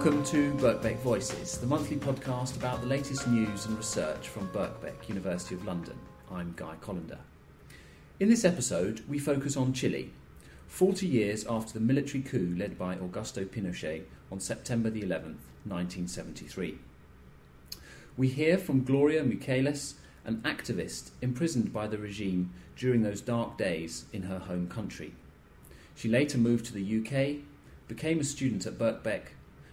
Welcome 0.00 0.24
to 0.24 0.52
Birkbeck 0.54 0.96
Voices, 1.00 1.58
the 1.58 1.66
monthly 1.66 1.98
podcast 1.98 2.56
about 2.56 2.80
the 2.80 2.86
latest 2.86 3.28
news 3.28 3.66
and 3.66 3.76
research 3.76 4.28
from 4.28 4.48
Birkbeck, 4.48 5.06
University 5.10 5.54
of 5.54 5.66
London. 5.66 5.98
I'm 6.32 6.54
Guy 6.56 6.76
Collender. 6.80 7.18
In 8.18 8.30
this 8.30 8.46
episode, 8.46 9.04
we 9.06 9.18
focus 9.18 9.58
on 9.58 9.74
Chile, 9.74 10.10
40 10.68 11.06
years 11.06 11.44
after 11.46 11.74
the 11.74 11.84
military 11.84 12.22
coup 12.22 12.54
led 12.56 12.78
by 12.78 12.96
Augusto 12.96 13.44
Pinochet 13.44 14.04
on 14.32 14.40
September 14.40 14.88
the 14.88 15.02
11th, 15.02 15.44
1973. 15.68 16.78
We 18.16 18.28
hear 18.28 18.56
from 18.56 18.84
Gloria 18.84 19.22
Michaelis, 19.22 19.96
an 20.24 20.40
activist 20.46 21.10
imprisoned 21.20 21.74
by 21.74 21.86
the 21.86 21.98
regime 21.98 22.54
during 22.74 23.02
those 23.02 23.20
dark 23.20 23.58
days 23.58 24.06
in 24.14 24.22
her 24.22 24.38
home 24.38 24.66
country. 24.66 25.12
She 25.94 26.08
later 26.08 26.38
moved 26.38 26.64
to 26.64 26.72
the 26.72 27.00
UK, 27.00 27.44
became 27.86 28.18
a 28.18 28.24
student 28.24 28.64
at 28.64 28.78
Birkbeck, 28.78 29.32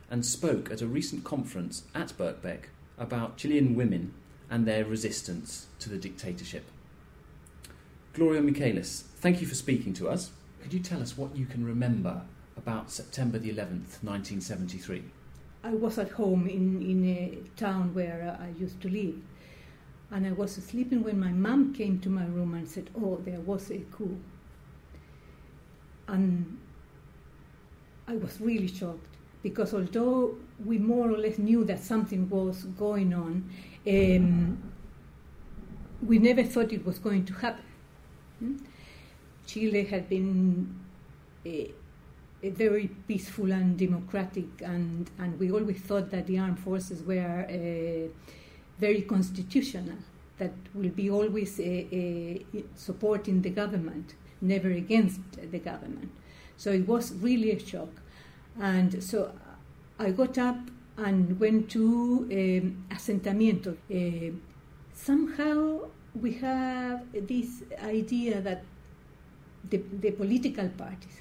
and 0.09 0.25
spoke 0.25 0.71
at 0.71 0.81
a 0.81 0.87
recent 0.87 1.23
conference 1.23 1.83
at 1.93 2.17
Birkbeck 2.17 2.65
about 2.97 3.37
Chilean 3.37 3.75
women 3.75 4.13
and 4.49 4.65
their 4.65 4.85
resistance 4.85 5.67
to 5.79 5.89
the 5.89 5.97
dictatorship. 5.97 6.65
Gloria 8.13 8.41
Michaelis, 8.41 9.03
thank 9.17 9.41
you 9.41 9.47
for 9.47 9.55
speaking 9.55 9.93
to 9.93 10.09
us. 10.09 10.31
Could 10.61 10.73
you 10.73 10.79
tell 10.79 11.01
us 11.01 11.17
what 11.17 11.35
you 11.35 11.45
can 11.45 11.65
remember 11.65 12.21
about 12.55 12.89
September 12.89 13.37
the 13.37 13.49
11th, 13.49 14.01
1973? 14.03 15.03
I 15.63 15.71
was 15.71 15.97
at 15.97 16.11
home 16.11 16.47
in, 16.47 16.81
in 16.81 17.05
a 17.05 17.37
town 17.59 17.93
where 17.93 18.37
I 18.39 18.57
used 18.59 18.81
to 18.81 18.89
live. 18.89 19.15
And 20.09 20.25
I 20.25 20.31
was 20.31 20.55
sleeping 20.55 21.03
when 21.03 21.19
my 21.19 21.31
mom 21.31 21.73
came 21.73 21.99
to 21.99 22.09
my 22.09 22.25
room 22.25 22.53
and 22.53 22.67
said, 22.67 22.89
Oh, 22.95 23.17
there 23.25 23.41
was 23.41 23.69
a 23.69 23.79
coup. 23.91 24.17
And 26.07 26.57
I 28.07 28.15
was 28.15 28.39
really 28.39 28.67
shocked 28.67 29.16
because 29.49 29.73
although 29.73 30.35
we 30.65 30.77
more 30.77 31.09
or 31.09 31.17
less 31.17 31.37
knew 31.37 31.63
that 31.63 31.79
something 31.79 32.29
was 32.29 32.63
going 32.85 33.13
on, 33.13 33.33
um, 33.87 34.57
we 36.05 36.19
never 36.19 36.43
thought 36.43 36.73
it 36.73 36.85
was 36.85 36.99
going 36.99 37.23
to 37.23 37.33
happen. 37.33 37.63
Hmm? 38.39 38.57
Chile 39.45 39.85
had 39.85 40.09
been 40.09 40.77
a, 41.45 41.71
a, 42.43 42.49
very 42.49 42.89
peaceful 43.07 43.53
and 43.53 43.77
democratic, 43.77 44.49
and, 44.59 45.09
and 45.17 45.39
we 45.39 45.49
always 45.49 45.79
thought 45.79 46.11
that 46.11 46.27
the 46.27 46.37
armed 46.37 46.59
forces 46.59 47.01
were 47.03 47.45
uh, 47.49 48.09
very 48.79 49.03
constitutional, 49.03 49.99
that 50.39 50.51
will 50.73 50.89
be 50.89 51.09
always 51.09 51.57
a, 51.61 51.87
a 51.93 52.45
supporting 52.75 53.41
the 53.41 53.49
government, 53.49 54.13
never 54.41 54.69
against 54.69 55.21
the 55.53 55.59
government. 55.59 56.11
So 56.57 56.71
it 56.71 56.85
was 56.85 57.13
really 57.13 57.51
a 57.51 57.59
shock. 57.65 57.93
And 58.59 59.03
so 59.03 59.31
I 59.99 60.11
got 60.11 60.37
up 60.37 60.57
and 60.97 61.39
went 61.39 61.69
to 61.71 62.27
um, 62.31 62.85
asentamiento. 62.89 63.77
Uh, 63.91 64.35
somehow 64.93 65.89
we 66.15 66.33
have 66.33 67.05
this 67.27 67.63
idea 67.83 68.41
that 68.41 68.63
the, 69.69 69.77
the 69.99 70.11
political 70.11 70.69
parties 70.69 71.17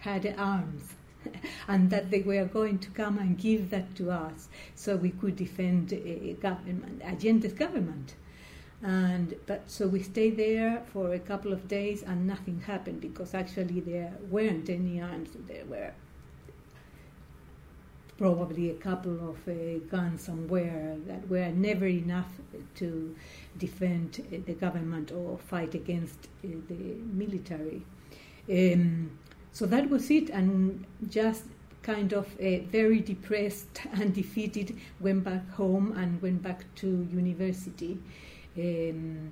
had 0.00 0.34
arms 0.36 0.94
and 1.68 1.90
that 1.90 2.10
they 2.10 2.22
were 2.22 2.44
going 2.46 2.78
to 2.78 2.90
come 2.90 3.18
and 3.18 3.38
give 3.38 3.70
that 3.70 3.94
to 3.94 4.10
us 4.10 4.48
so 4.74 4.96
we 4.96 5.10
could 5.10 5.36
defend 5.36 5.92
a 5.92 6.36
government, 6.40 7.00
Allende's 7.02 7.52
government. 7.52 8.14
And 8.82 9.34
but 9.46 9.70
so 9.70 9.86
we 9.86 10.02
stayed 10.02 10.38
there 10.38 10.82
for 10.92 11.12
a 11.12 11.18
couple 11.18 11.52
of 11.52 11.68
days 11.68 12.02
and 12.02 12.26
nothing 12.26 12.62
happened 12.66 13.02
because 13.02 13.34
actually 13.34 13.80
there 13.80 14.14
weren't 14.30 14.70
any 14.70 15.00
arms. 15.02 15.30
There 15.46 15.66
were 15.66 15.92
probably 18.20 18.68
a 18.68 18.74
couple 18.74 19.30
of 19.30 19.48
uh, 19.48 19.78
guns 19.90 20.20
somewhere 20.22 20.94
that 21.06 21.26
were 21.30 21.48
never 21.52 21.86
enough 21.86 22.30
to 22.74 23.16
defend 23.56 24.22
uh, 24.30 24.36
the 24.44 24.52
government 24.52 25.10
or 25.10 25.38
fight 25.38 25.74
against 25.74 26.28
uh, 26.44 26.48
the 26.68 26.96
military. 27.14 27.82
Um, 28.52 29.12
so 29.52 29.64
that 29.64 29.88
was 29.88 30.10
it, 30.10 30.28
and 30.28 30.84
just 31.08 31.44
kind 31.82 32.12
of 32.12 32.26
uh, 32.38 32.58
very 32.70 33.00
depressed 33.00 33.80
and 33.94 34.12
defeated, 34.12 34.76
went 35.00 35.24
back 35.24 35.50
home 35.52 35.94
and 35.96 36.20
went 36.20 36.42
back 36.42 36.66
to 36.74 37.08
university, 37.10 37.96
um, 38.58 39.30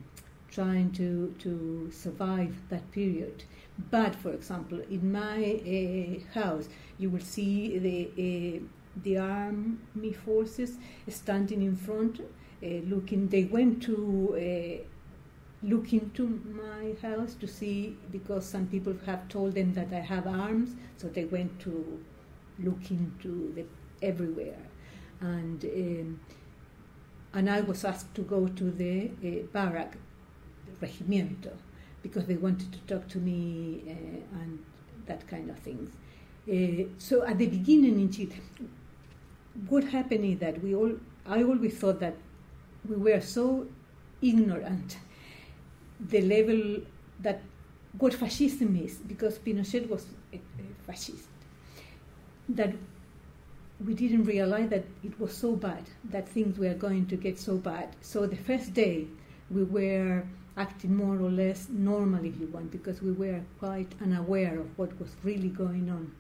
trying 0.59 0.91
to, 0.93 1.35
to 1.39 1.89
survive 1.93 2.55
that 2.69 2.85
period. 2.91 3.45
But, 3.91 4.15
for 4.23 4.33
example, 4.33 4.81
in 4.91 5.13
my 5.13 5.39
uh, 5.77 6.41
house, 6.41 6.69
you 6.99 7.11
will 7.11 7.27
see 7.37 7.79
the 7.87 7.99
uh, 8.27 8.59
the 9.05 9.19
army 9.19 10.13
forces 10.25 10.71
standing 11.09 11.63
in 11.63 11.77
front, 11.77 12.21
uh, 12.21 12.67
looking. 12.93 13.29
They 13.29 13.45
went 13.45 13.83
to 13.85 13.95
look 15.63 15.93
into 15.93 16.25
my 16.65 16.95
house 17.09 17.35
to 17.35 17.47
see 17.47 17.97
because 18.11 18.45
some 18.45 18.67
people 18.67 18.95
have 19.07 19.29
told 19.29 19.55
them 19.55 19.75
that 19.75 19.93
I 19.93 20.01
have 20.01 20.27
arms, 20.27 20.71
so 20.97 21.09
they 21.09 21.25
went 21.25 21.61
to 21.61 21.75
look 22.59 22.91
into 22.91 23.53
the 23.55 23.65
everywhere, 24.11 24.63
and 25.21 25.65
um, 25.65 26.21
and 27.33 27.51
I 27.51 27.61
was 27.61 27.85
asked 27.85 28.15
to 28.15 28.23
go 28.23 28.49
to 28.49 28.71
the 28.71 29.11
uh, 29.25 29.47
barrack, 29.53 29.97
regimiento, 30.81 31.53
because 32.03 32.27
they 32.27 32.37
wanted 32.37 32.73
to 32.73 32.79
talk 32.93 33.09
to 33.09 33.19
me 33.19 33.83
uh, 33.87 34.41
and 34.41 34.59
that 35.07 35.27
kind 35.29 35.51
of 35.51 35.59
things. 35.59 35.91
Uh, 36.51 36.89
so 36.99 37.25
at 37.25 37.39
the 37.39 37.47
beginning 37.47 38.01
in 38.01 38.11
Chile, 38.11 38.41
what 39.69 39.85
happened 39.85 40.25
is 40.25 40.39
that 40.39 40.63
we 40.63 40.75
all, 40.75 40.93
I 41.27 41.43
always 41.43 41.77
thought 41.77 42.01
that 42.01 42.15
we 42.89 42.97
were 42.97 43.21
so 43.21 43.67
ignorant 44.23 44.99
the 46.01 46.21
level 46.21 46.83
that 47.21 47.43
what 47.99 48.15
fascism 48.15 48.77
is, 48.77 48.99
because 48.99 49.39
Pinochet 49.39 49.89
was 49.89 50.07
a, 50.33 50.37
a 50.37 50.87
fascist, 50.87 51.29
that 52.49 52.73
we 53.85 53.95
didn't 53.95 54.25
realize 54.25 54.69
that 54.71 54.85
it 55.03 55.19
was 55.21 55.37
so 55.37 55.57
bad, 55.57 55.83
that 56.05 56.29
things 56.29 56.59
were 56.59 56.75
going 56.75 57.07
to 57.07 57.17
get 57.17 57.39
so 57.39 57.57
bad. 57.57 57.95
So 58.01 58.27
the 58.27 58.37
first 58.37 58.75
day 58.75 59.07
we 59.51 59.65
were 59.65 60.25
acting 60.59 60.95
more 60.95 61.17
or 61.17 61.31
less 61.31 61.69
normal, 61.69 62.25
if 62.25 62.39
you 62.41 62.49
want, 62.49 62.71
because 62.71 63.01
we 63.01 63.13
were 63.13 63.41
quite 63.59 63.93
unaware 64.03 64.59
of 64.59 64.79
what 64.79 64.99
was 65.01 65.11
really 65.23 65.49
going 65.49 65.89
on. 65.91 66.13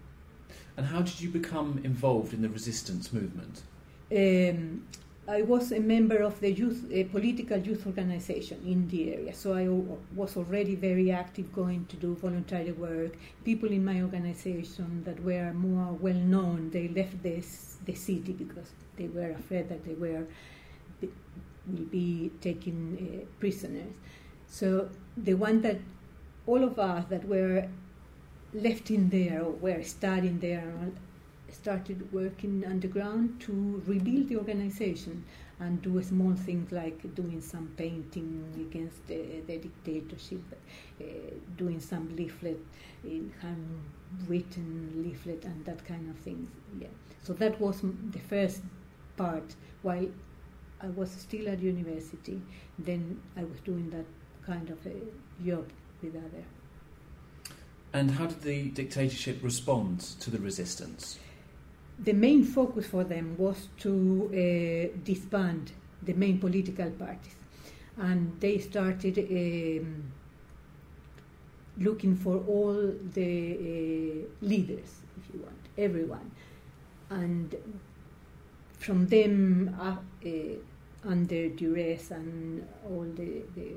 And 0.76 0.86
how 0.86 1.02
did 1.02 1.20
you 1.20 1.28
become 1.28 1.80
involved 1.84 2.32
in 2.32 2.40
the 2.42 2.48
resistance 2.48 3.12
movement? 3.12 3.62
Um, 4.10 4.84
I 5.28 5.42
was 5.42 5.72
a 5.72 5.80
member 5.80 6.22
of 6.22 6.40
the 6.40 6.50
youth, 6.50 6.86
a 6.90 7.04
political 7.04 7.58
youth 7.58 7.84
organization 7.86 8.62
in 8.64 8.88
the 8.88 9.12
area, 9.12 9.34
so 9.34 9.52
I 9.52 9.68
was 10.16 10.36
already 10.38 10.74
very 10.74 11.10
active 11.10 11.52
going 11.52 11.84
to 11.86 11.96
do 11.96 12.14
voluntary 12.14 12.72
work. 12.72 13.12
People 13.44 13.70
in 13.70 13.84
my 13.84 14.00
organization 14.00 15.02
that 15.04 15.22
were 15.22 15.52
more 15.52 15.92
well 15.92 16.14
known, 16.14 16.70
they 16.70 16.88
left 16.88 17.22
this, 17.22 17.76
the 17.84 17.94
city 17.94 18.32
because 18.32 18.70
they 18.96 19.08
were 19.08 19.32
afraid 19.32 19.68
that 19.68 19.84
they 19.84 19.94
were 19.94 20.26
will 21.68 21.84
be 21.84 22.30
taken 22.40 22.76
uh, 22.96 23.26
prisoners. 23.38 23.92
So 24.48 24.88
the 25.16 25.34
one 25.34 25.62
that 25.62 25.78
all 26.46 26.64
of 26.64 26.78
us 26.78 27.04
that 27.10 27.26
were 27.28 27.68
left 28.54 28.90
in 28.90 29.10
there 29.10 29.42
or 29.42 29.52
were 29.52 29.82
studying 29.82 30.40
there 30.40 30.72
started 31.50 32.12
working 32.12 32.64
underground 32.66 33.40
to 33.40 33.82
rebuild 33.86 34.28
the 34.28 34.36
organization 34.36 35.24
and 35.60 35.82
do 35.82 36.02
small 36.02 36.34
things 36.34 36.70
like 36.70 37.14
doing 37.14 37.40
some 37.40 37.68
painting 37.76 38.44
against 38.70 39.06
the, 39.06 39.40
the 39.46 39.58
dictatorship, 39.58 40.40
uh, 41.00 41.04
doing 41.56 41.80
some 41.80 42.14
leaflet, 42.16 42.60
in 43.04 43.32
handwritten 43.40 45.02
leaflet, 45.04 45.44
and 45.44 45.64
that 45.64 45.84
kind 45.84 46.08
of 46.10 46.16
things. 46.18 46.48
Yeah. 46.80 46.88
So 47.22 47.32
that 47.34 47.60
was 47.60 47.80
the 47.80 48.18
first 48.18 48.62
part. 49.16 49.56
While 49.82 50.08
I 50.80 50.88
was 50.88 51.10
still 51.10 51.48
at 51.48 51.60
university, 51.60 52.40
then 52.78 53.20
I 53.36 53.42
was 53.42 53.58
doing 53.60 53.90
that 53.90 54.04
kind 54.48 54.68
of 54.70 54.78
a 54.86 54.96
job 55.46 55.66
with 56.02 56.16
other. 56.16 56.44
And 57.92 58.10
how 58.10 58.26
did 58.26 58.42
the 58.42 58.70
dictatorship 58.70 59.38
respond 59.42 60.00
to 60.20 60.30
the 60.30 60.38
resistance? 60.38 61.18
the 61.98 62.12
main 62.12 62.44
focus 62.44 62.86
for 62.86 63.04
them 63.04 63.34
was 63.36 63.68
to 63.78 64.30
uh, 64.32 64.98
disband 65.04 65.72
the 66.02 66.12
main 66.14 66.38
political 66.38 66.90
parties. 66.90 67.34
And 67.96 68.40
they 68.40 68.58
started 68.58 69.18
um, 69.18 70.12
looking 71.78 72.14
for 72.14 72.38
all 72.46 72.94
the 73.14 73.52
uh, 73.52 74.46
leaders, 74.46 75.00
if 75.18 75.34
you 75.34 75.40
want, 75.40 75.58
everyone. 75.76 76.30
And 77.10 77.54
from 78.78 79.06
them, 79.08 79.76
uh 79.80 79.96
under 81.04 81.48
duress 81.48 82.10
and 82.10 82.66
all 82.84 83.06
the, 83.14 83.42
the 83.54 83.72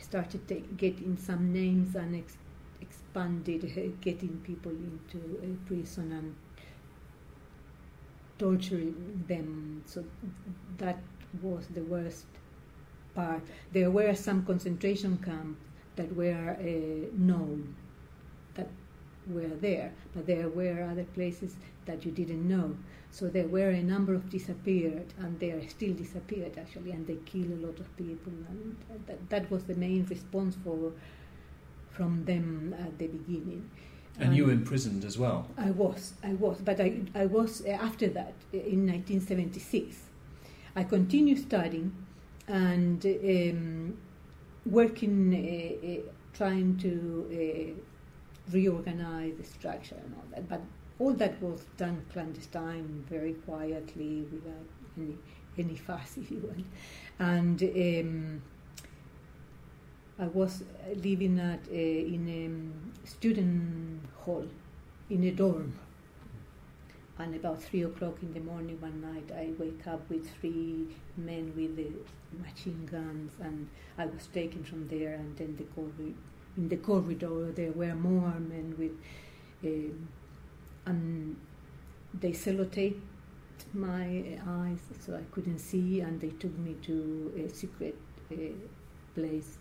started 0.00 0.76
getting 0.76 1.16
some 1.16 1.52
names 1.52 1.94
and 1.94 2.16
ex- 2.16 2.36
expanded, 2.80 3.64
uh, 3.64 3.92
getting 4.00 4.40
people 4.44 4.72
into 4.72 5.58
prison 5.66 6.12
and 6.12 6.34
torturing 8.38 9.24
them. 9.28 9.82
So 9.86 10.04
that 10.78 10.98
was 11.42 11.66
the 11.68 11.82
worst 11.82 12.26
part. 13.14 13.42
There 13.72 13.90
were 13.90 14.14
some 14.14 14.44
concentration 14.44 15.18
camps 15.18 15.60
that 15.96 16.14
were 16.14 16.56
uh, 16.58 17.10
known 17.16 17.74
that 18.54 18.68
were 19.28 19.48
there, 19.60 19.92
but 20.14 20.26
there 20.26 20.48
were 20.48 20.82
other 20.90 21.04
places 21.04 21.56
that 21.86 22.04
you 22.04 22.12
didn't 22.12 22.46
know. 22.48 22.76
So 23.10 23.28
there 23.28 23.46
were 23.46 23.70
a 23.70 23.82
number 23.82 24.14
of 24.14 24.28
disappeared, 24.30 25.12
and 25.18 25.38
they 25.38 25.52
are 25.52 25.68
still 25.68 25.94
disappeared 25.94 26.58
actually, 26.58 26.90
and 26.90 27.06
they 27.06 27.18
kill 27.24 27.46
a 27.52 27.60
lot 27.66 27.78
of 27.78 27.96
people. 27.96 28.32
And 28.48 28.76
that, 29.06 29.30
that 29.30 29.50
was 29.50 29.64
the 29.64 29.74
main 29.74 30.06
response 30.06 30.56
for 30.64 30.92
from 31.90 32.24
them 32.24 32.74
at 32.78 32.98
the 32.98 33.06
beginning. 33.06 33.70
And 34.18 34.36
you 34.36 34.46
were 34.46 34.52
imprisoned 34.52 35.04
as 35.04 35.18
well. 35.18 35.48
I 35.56 35.70
was, 35.70 36.14
I 36.22 36.34
was, 36.34 36.58
but 36.58 36.80
I, 36.80 37.00
I 37.14 37.26
was 37.26 37.62
uh, 37.66 37.70
after 37.70 38.08
that 38.08 38.34
uh, 38.52 38.58
in 38.58 38.86
1976. 38.86 39.96
I 40.76 40.84
continued 40.84 41.38
studying 41.38 41.92
and 42.46 43.04
um, 43.06 43.96
working, 44.66 45.34
uh, 45.34 45.86
uh, 45.86 46.12
trying 46.36 46.76
to 46.78 47.74
uh, 47.76 47.80
reorganize 48.50 49.34
the 49.36 49.44
structure 49.44 49.96
and 49.96 50.14
all 50.14 50.24
that. 50.30 50.48
But 50.48 50.60
all 50.98 51.12
that 51.14 51.40
was 51.42 51.64
done 51.76 52.04
clandestine, 52.12 53.04
very 53.08 53.34
quietly, 53.34 54.26
without 54.30 54.66
any 54.96 55.16
any 55.56 55.76
fuss, 55.76 56.16
if 56.16 56.30
you 56.30 56.38
want. 56.38 56.66
And 57.18 57.62
um, 57.62 58.42
I 60.18 60.26
was 60.26 60.62
living 61.02 61.38
at 61.40 61.60
uh, 61.68 61.74
in 61.74 62.28
a 62.28 62.46
um, 62.46 62.92
student 63.04 64.00
hall 64.18 64.46
in 65.10 65.24
a 65.24 65.30
dorm. 65.30 65.74
And 67.16 67.34
about 67.36 67.62
three 67.62 67.82
o'clock 67.82 68.16
in 68.22 68.34
the 68.34 68.40
morning 68.40 68.80
one 68.80 69.00
night, 69.00 69.30
I 69.32 69.50
wake 69.56 69.86
up 69.86 70.08
with 70.10 70.28
three 70.40 70.88
men 71.16 71.52
with 71.56 71.76
the 71.76 71.92
machine 72.36 72.88
guns, 72.90 73.32
and 73.40 73.68
I 73.96 74.06
was 74.06 74.26
taken 74.26 74.64
from 74.64 74.88
there. 74.88 75.14
And 75.14 75.36
then 75.36 75.56
the 75.56 75.62
corridor, 75.62 76.16
in 76.56 76.68
the 76.68 76.76
corridor, 76.76 77.52
there 77.52 77.72
were 77.72 77.94
more 77.94 78.34
men 78.38 78.74
with, 78.78 78.92
uh, 79.64 79.92
and 80.86 81.36
they 82.20 82.30
sellotaped 82.30 83.00
my 83.72 84.38
eyes 84.46 84.78
so 85.00 85.16
I 85.16 85.22
couldn't 85.32 85.58
see, 85.58 86.00
and 86.00 86.20
they 86.20 86.30
took 86.30 86.56
me 86.58 86.74
to 86.82 87.32
a 87.46 87.48
secret 87.48 87.96
uh, 88.32 88.36
place 89.14 89.58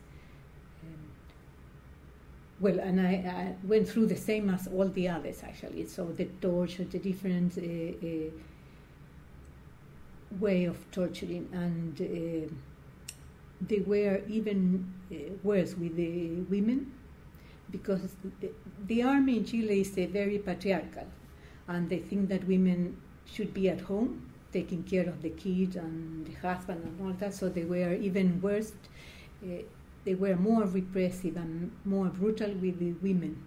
well, 2.60 2.80
and 2.80 3.01
I, 3.01 3.13
I, 3.13 3.56
went 3.68 3.90
through 3.90 4.07
the 4.07 4.16
same 4.16 4.50
as 4.50 4.68
all 4.68 4.88
the 4.88 5.10
others 5.10 5.44
actually. 5.44 5.86
So 5.86 6.06
the 6.06 6.25
torture, 6.42 6.86
the 6.86 7.00
different 7.00 7.57
uh, 7.57 8.07
uh, 8.07 8.30
way 10.40 10.66
of 10.66 10.78
torturing, 10.92 11.50
and 11.51 12.00
uh, 12.00 12.54
they 13.68 13.80
were 13.80 14.21
even 14.27 14.92
uh, 15.12 15.15
worse 15.44 15.75
with 15.77 15.95
the 15.95 16.30
women 16.50 16.92
because 17.71 18.01
the, 18.39 18.51
the, 18.88 19.01
army 19.04 19.38
in 19.38 19.45
Chile 19.45 19.81
is 19.81 19.89
very 19.89 20.38
patriarchal, 20.38 21.07
and 21.68 21.89
they 21.89 22.00
think 22.00 22.30
that 22.30 22.48
women 22.48 22.98
should 23.25 23.54
be 23.54 23.69
at 23.69 23.81
home 23.81 24.30
taking 24.51 24.83
care 24.83 25.07
of 25.07 25.21
the 25.24 25.30
kids 25.31 25.75
and 25.75 26.27
the 26.27 26.33
husband 26.33 26.83
and 26.83 27.01
all 27.01 27.13
that. 27.19 27.33
So 27.33 27.50
they 27.50 27.63
were 27.63 27.94
even 27.94 28.42
worse 28.42 28.74
uh, 29.44 29.63
they 30.06 30.16
were 30.16 30.36
more 30.36 30.63
repressive 30.63 31.38
and 31.38 31.71
more 31.86 32.07
brutal 32.07 32.51
with 32.56 32.80
the 32.80 32.92
women, 33.01 33.42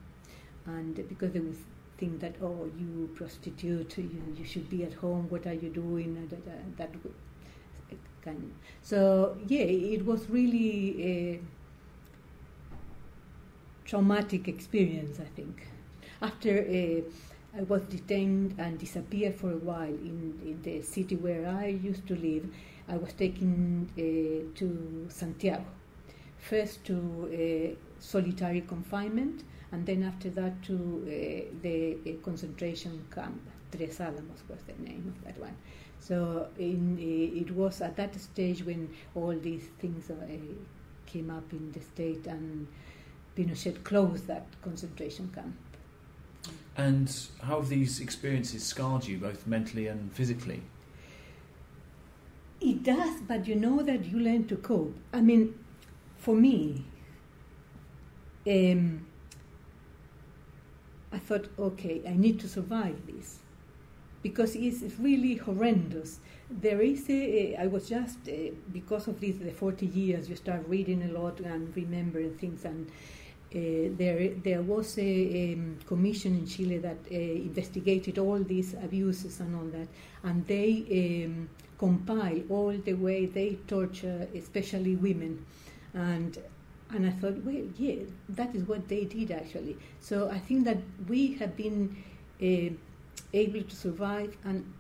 and 0.64 0.94
because 1.08 1.32
they 1.32 1.40
would 1.40 1.56
think 1.98 2.20
that 2.20 2.34
oh 2.42 2.70
you 2.78 3.10
prostitute 3.14 3.96
you, 3.98 4.34
you 4.36 4.44
should 4.44 4.69
be 4.69 4.84
at 4.84 4.92
home 4.94 5.26
what 5.30 5.46
are 5.46 5.54
you 5.54 5.70
doing 5.70 6.14
that, 6.28 6.44
that, 6.44 6.76
that 6.76 6.90
so 8.82 9.37
yeah 9.46 9.61
it 9.94 10.05
was 10.05 10.28
really 10.31 11.05
a 11.05 11.40
traumatic 13.84 14.49
experience 14.49 15.20
I 15.20 15.28
think. 15.37 15.69
After 16.20 16.58
uh, 16.58 17.02
I 17.58 17.62
was 17.62 17.82
detained 17.82 18.55
and 18.58 18.78
disappeared 18.78 19.34
for 19.37 19.50
a 19.52 19.56
while 19.56 19.84
in, 20.11 20.38
in 20.44 20.61
the 20.62 20.82
city 20.82 21.17
where 21.17 21.46
I 21.49 21.67
used 21.69 22.06
to 22.08 22.17
live 22.17 22.46
I 22.88 22.96
was 22.96 23.12
taken 23.12 23.88
uh, 23.96 24.58
to 24.58 25.06
Santiago 25.08 25.64
first 26.48 26.84
to 26.84 26.96
uh, 26.96 28.00
solitary 28.00 28.60
confinement, 28.60 29.44
and 29.72 29.84
then 29.87 30.02
after 30.02 30.31
that 30.31 30.62
to 30.62 30.75
uh, 30.75 31.56
the 31.62 31.96
uh, 32.06 32.12
concentration 32.25 33.04
camp. 33.14 33.40
Tres 33.72 34.00
Alamos 34.00 34.43
was 34.48 34.60
the 34.62 34.82
name 34.82 35.12
of 35.16 35.25
that 35.25 35.40
one. 35.40 35.56
So 35.98 36.48
in, 36.58 36.98
it 36.98 37.50
was 37.50 37.81
at 37.81 37.96
that 37.96 38.14
stage 38.14 38.64
when 38.64 38.88
all 39.14 39.37
these 39.37 39.64
things 39.81 40.10
came 41.06 41.31
up 41.31 41.52
in 41.52 41.72
the 41.72 41.81
state, 41.81 42.26
and 42.26 42.69
Pinochet 43.37 43.82
closed 43.82 44.26
that 44.28 44.46
concentration 44.62 45.31
camp. 45.34 45.56
And 46.76 47.12
how 47.43 47.60
have 47.60 47.69
these 47.69 48.00
experiences 48.00 48.62
scarred 48.62 49.04
you, 49.06 49.19
both 49.19 49.46
mentally 49.46 49.88
and 49.88 50.12
physically? 50.12 50.62
It 52.60 52.82
does, 52.82 53.20
but 53.26 53.46
you 53.48 53.56
know 53.56 53.82
that 53.82 54.04
you 54.04 54.20
learn 54.20 54.46
to 54.48 54.56
cope. 54.56 54.96
I 55.12 55.20
mean, 55.20 55.54
for 56.26 56.34
me, 56.34 56.84
um, 58.49 59.06
I 61.12 61.19
thought, 61.19 61.46
okay, 61.56 62.02
I 62.05 62.17
need 62.17 62.40
to 62.40 62.49
survive 62.49 62.99
this 63.06 63.38
because 64.25 64.56
it's 64.56 64.99
really 64.99 65.37
horrendous. 65.37 66.19
There 66.50 66.81
is 66.81 67.08
a, 67.08 67.55
I 67.55 67.69
was 67.69 67.88
just, 67.88 68.19
uh, 68.28 68.32
because 68.73 69.06
of 69.06 69.20
this, 69.20 69.37
the 69.37 69.52
40 69.52 69.87
years, 69.87 70.28
you 70.28 70.34
start 70.34 70.64
reading 70.67 71.05
a 71.05 71.12
lot 71.17 71.38
and 71.38 71.73
remembering 71.76 72.34
things. 72.34 72.64
And 72.64 72.88
uh, 73.55 73.94
there, 73.96 74.31
there 74.43 74.62
was 74.62 74.99
a, 74.99 75.02
a 75.02 75.52
um, 75.52 75.79
commission 75.87 76.34
in 76.34 76.44
Chile 76.44 76.79
that 76.79 76.99
uh, 77.08 77.14
investigated 77.14 78.19
all 78.19 78.40
these 78.40 78.75
abuses 78.75 79.38
and 79.38 79.55
all 79.55 79.79
that. 79.79 79.87
And 80.25 80.44
they 80.49 81.25
um, 81.25 81.49
compile 81.79 82.40
all 82.50 82.76
the 82.76 82.94
way 82.94 83.26
they 83.26 83.58
torture, 83.69 84.26
especially 84.34 84.96
women 84.96 85.46
and 85.96 86.38
and 86.94 87.04
I 87.04 87.10
thought, 87.10 87.43
well, 87.43 87.65
yeah, 87.76 88.05
that 88.29 88.55
is 88.55 88.62
what 88.62 88.86
they 88.86 89.05
did 89.05 89.32
actually. 89.32 89.76
So 89.98 90.31
I 90.31 90.38
think 90.38 90.65
that 90.67 90.79
we 91.08 91.34
have 91.34 91.56
been 91.56 91.96
uh, 92.41 92.70
able 93.32 93.62
to 93.62 93.74
survive, 93.74 94.36
and 94.44 94.72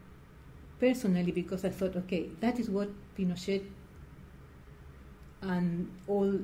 personally, 0.78 1.32
because 1.32 1.64
I 1.64 1.70
thought, 1.70 1.96
okay, 1.96 2.30
that 2.40 2.60
is 2.60 2.70
what 2.70 2.90
Pinochet 3.18 3.64
and 5.42 5.90
all 6.06 6.38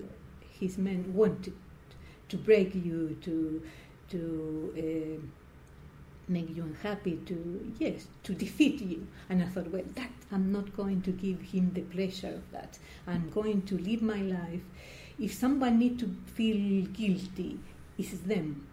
his 0.59 0.79
men 0.79 1.13
wanted 1.15 1.55
to 2.29 2.37
break 2.37 2.75
you, 2.75 3.17
to 3.23 3.63
to 4.09 5.21
uh, 5.23 5.42
make 6.29 6.55
you 6.55 6.63
unhappy, 6.63 7.19
to 7.27 7.73
yes, 7.79 8.07
to 8.23 8.35
defeat 8.35 8.81
you. 8.81 9.07
And 9.29 9.43
I 9.43 9.47
thought, 9.47 9.71
well, 9.71 9.83
that 9.95 10.11
I'm 10.31 10.53
not 10.53 10.77
going 10.77 11.03
to 11.03 11.11
give 11.11 11.41
him 11.41 11.73
the 11.75 11.83
pleasure 11.83 12.29
of 12.29 12.51
that. 12.53 12.79
I'm 13.07 13.31
going 13.31 13.63
to 13.63 13.79
live 13.79 14.03
my 14.03 14.23
life. 14.23 14.63
If 15.19 15.35
someone 15.35 15.79
need 15.79 15.99
to 16.01 16.15
feel 16.35 16.87
guilty, 16.87 17.59
it's 17.99 18.19
them. 18.19 18.67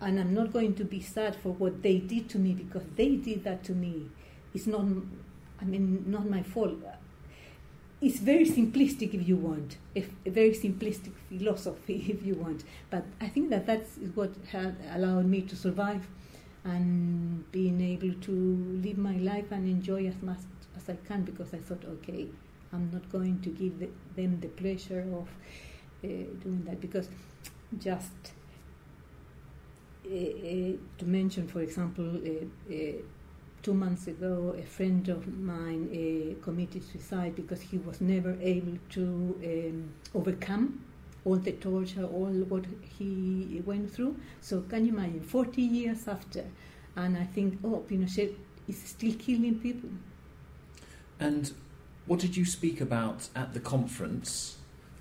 And 0.00 0.20
I'm 0.20 0.34
not 0.34 0.52
going 0.52 0.74
to 0.76 0.84
be 0.84 1.00
sad 1.00 1.36
for 1.36 1.52
what 1.52 1.82
they 1.82 1.98
did 1.98 2.28
to 2.30 2.38
me 2.38 2.52
because 2.52 2.84
they 2.96 3.16
did 3.16 3.44
that 3.44 3.64
to 3.64 3.72
me. 3.72 4.08
It's 4.54 4.66
not, 4.66 4.86
I 5.60 5.64
mean, 5.64 6.04
not 6.06 6.28
my 6.28 6.42
fault. 6.42 6.74
It's 8.00 8.20
very 8.20 8.46
simplistic 8.46 9.12
if 9.12 9.26
you 9.26 9.36
want, 9.36 9.76
if, 9.92 10.08
a 10.24 10.30
very 10.30 10.52
simplistic 10.52 11.12
philosophy 11.28 12.06
if 12.08 12.24
you 12.24 12.34
want. 12.34 12.62
But 12.90 13.04
I 13.20 13.28
think 13.28 13.50
that 13.50 13.66
that's 13.66 13.96
what 14.14 14.30
allowed 14.94 15.26
me 15.26 15.42
to 15.42 15.56
survive 15.56 16.06
and 16.64 17.50
being 17.52 17.80
able 17.80 18.12
to 18.20 18.80
live 18.84 18.98
my 18.98 19.16
life 19.16 19.50
and 19.50 19.66
enjoy 19.68 20.06
as 20.06 20.20
much 20.22 20.38
as 20.76 20.88
I 20.88 20.96
can 21.06 21.22
because 21.22 21.54
I 21.54 21.58
thought, 21.58 21.84
okay, 21.84 22.28
I'm 22.72 22.90
not 22.92 23.10
going 23.10 23.40
to 23.40 23.50
give 23.50 23.78
the, 23.78 23.88
them 24.16 24.40
the 24.40 24.48
pleasure 24.48 25.06
of 25.12 25.28
uh, 26.04 26.08
doing 26.42 26.62
that. 26.66 26.80
Because 26.80 27.08
just 27.78 28.32
uh, 30.06 30.14
uh, 30.14 30.72
to 30.98 31.04
mention, 31.04 31.48
for 31.48 31.60
example, 31.60 32.16
uh, 32.16 32.74
uh, 32.74 32.92
two 33.62 33.74
months 33.74 34.06
ago, 34.06 34.54
a 34.58 34.62
friend 34.62 35.08
of 35.08 35.26
mine 35.38 35.88
uh, 35.90 36.44
committed 36.44 36.82
suicide 36.84 37.34
because 37.34 37.60
he 37.60 37.78
was 37.78 38.00
never 38.00 38.36
able 38.40 38.78
to 38.90 39.38
um, 39.44 39.92
overcome 40.14 40.84
all 41.28 41.36
the 41.36 41.52
torture, 41.52 42.04
all 42.04 42.32
what 42.48 42.64
he 42.98 43.62
went 43.66 43.92
through. 43.92 44.16
So 44.40 44.62
can 44.62 44.86
you 44.86 44.92
imagine, 44.92 45.20
40 45.20 45.60
years 45.60 46.08
after, 46.08 46.44
and 46.96 47.16
I 47.16 47.24
think, 47.24 47.58
oh, 47.62 47.84
Pinochet 47.88 48.34
is 48.66 48.82
still 48.82 49.14
killing 49.14 49.58
people. 49.58 49.90
And 51.20 51.52
what 52.06 52.20
did 52.20 52.36
you 52.36 52.44
speak 52.44 52.80
about 52.80 53.28
at 53.36 53.52
the 53.52 53.60
conference 53.60 54.56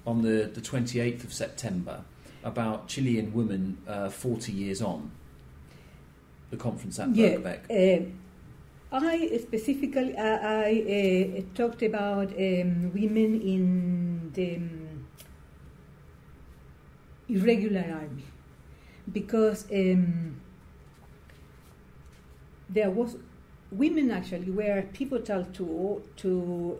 on 0.05 0.21
the, 0.21 0.49
the 0.53 0.61
28th 0.61 1.23
of 1.23 1.33
September 1.33 2.03
about 2.43 2.87
Chilean 2.87 3.33
women 3.33 3.77
uh, 3.87 4.09
40 4.09 4.51
years 4.51 4.81
on? 4.81 5.11
The 6.49 6.57
conference 6.57 6.99
at 6.99 7.13
yeah. 7.13 7.37
Uh, 7.69 8.05
I 8.89 9.37
specifically 9.41 10.15
I, 10.17 10.63
I 10.63 11.35
uh, 11.37 11.41
talked 11.55 11.83
about 11.83 12.29
um, 12.29 12.93
women 12.93 13.41
in 13.41 14.31
the 14.33 14.55
um, 14.55 14.86
irregular 17.29 17.85
army 17.91 18.23
because 19.11 19.65
um, 19.71 20.39
there 22.69 22.89
was 22.89 23.17
women 23.71 24.11
actually 24.11 24.51
were 24.51 24.81
pivotal 24.93 25.45
to 25.53 26.01
to 26.15 26.79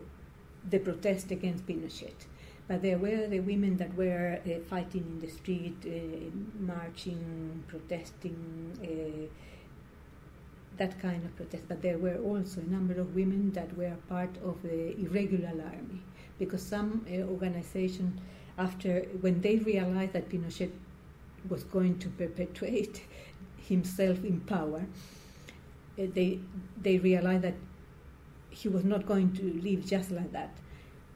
the 0.70 0.80
protest 0.80 1.32
against 1.32 1.66
Pinochet. 1.66 2.25
But 2.68 2.82
there 2.82 2.98
were 2.98 3.27
the 3.27 3.39
women 3.39 3.77
that 3.77 3.96
were 3.96 4.39
uh, 4.46 4.60
fighting 4.70 5.06
in 5.08 5.20
the 5.22 5.30
street, 5.30 5.77
uh, 5.86 6.30
marching, 6.60 7.63
protesting, 7.68 8.77
uh, 8.84 9.27
that 10.75 11.00
kind 11.00 11.24
of 11.24 11.34
protest. 11.38 11.63
But 11.70 11.82
there 11.82 11.98
were 11.98 12.18
also 12.18 12.60
a 12.60 12.66
number 12.66 13.00
of 13.00 13.16
women 13.16 13.51
that 13.54 13.77
were 13.77 13.96
part 14.10 14.36
of 14.44 14.62
the 14.63 15.00
irregular 15.00 15.54
army, 15.63 16.01
because 16.39 16.62
some 16.62 17.06
uh, 17.10 17.22
organization, 17.32 18.20
after 18.57 19.01
when 19.21 19.41
they 19.41 19.57
realized 19.57 20.13
that 20.13 20.29
Pinochet 20.29 20.71
was 21.49 21.63
going 21.63 21.99
to 21.99 22.09
perpetuate 22.09 23.03
himself 23.57 24.23
in 24.23 24.41
power, 24.41 24.85
uh, 25.99 26.03
they 26.13 26.39
they 26.81 26.97
realized 26.97 27.43
that 27.43 27.55
he 28.49 28.67
was 28.67 28.83
not 28.83 29.05
going 29.05 29.33
to 29.33 29.43
leave 29.43 29.85
just 29.85 30.09
like 30.11 30.31
that 30.31 30.57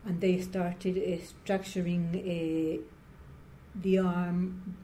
and 0.06 0.20
they 0.20 0.40
started 0.40 0.98
uh, 0.98 1.24
structuring 1.46 2.16
uh, 2.16 2.82
the 3.76 4.00
arm 4.00 4.76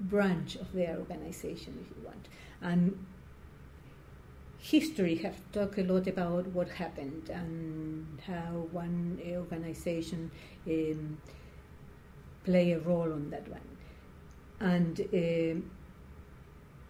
branch 0.00 0.56
of 0.56 0.72
their 0.72 0.96
organization, 0.96 1.78
if 1.82 1.96
you 1.96 2.04
want. 2.04 2.28
And 2.60 3.04
history 4.58 5.16
has 5.16 5.34
talked 5.52 5.78
a 5.78 5.84
lot 5.84 6.06
about 6.06 6.46
what 6.48 6.68
happened 6.68 7.30
and 7.30 8.20
how 8.26 8.68
one 8.70 9.20
organization 9.26 10.30
um, 10.66 11.18
play 12.44 12.72
a 12.72 12.78
role 12.78 13.12
on 13.12 13.30
that 13.30 13.48
one. 13.48 13.60
And 14.60 15.00
uh, 15.00 15.60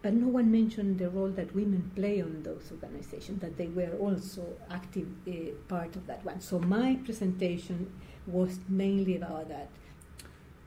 but 0.00 0.12
no 0.14 0.28
one 0.28 0.50
mentioned 0.50 0.98
the 0.98 1.10
role 1.10 1.28
that 1.30 1.54
women 1.54 1.90
play 1.96 2.22
on 2.22 2.42
those 2.44 2.70
organizations, 2.70 3.40
that 3.40 3.56
they 3.56 3.66
were 3.66 3.96
also 3.98 4.46
active 4.70 5.08
uh, 5.26 5.32
part 5.66 5.96
of 5.96 6.06
that 6.06 6.24
one. 6.24 6.40
So 6.40 6.60
my 6.60 6.98
presentation 7.04 7.92
was 8.26 8.58
mainly 8.68 9.16
about 9.16 9.48
that. 9.48 9.68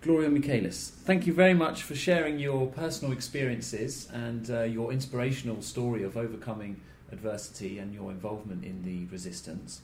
Gloria 0.02 0.30
Michaelis, 0.30 0.90
thank 0.90 1.28
you 1.28 1.34
very 1.34 1.54
much 1.54 1.84
for 1.84 1.96
sharing 1.96 2.40
your 2.40 2.68
personal 2.68 3.14
experiences 3.14 4.10
and 4.12 4.50
uh, 4.50 4.64
your 4.64 4.92
inspirational 4.92 5.62
story 5.62 6.04
of 6.04 6.18
overcoming 6.18 6.82
adversity 7.12 7.78
and 7.78 7.94
your 7.94 8.12
involvement 8.12 8.66
in 8.66 8.82
the 8.84 9.06
resistance. 9.12 9.82